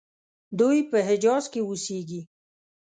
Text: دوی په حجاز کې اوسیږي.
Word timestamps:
دوی 0.59 0.77
په 0.89 0.97
حجاز 1.07 1.43
کې 1.51 1.61
اوسیږي. 1.63 2.21